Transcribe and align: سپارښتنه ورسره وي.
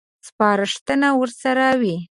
سپارښتنه 0.27 1.07
ورسره 1.19 1.67
وي. 1.81 1.95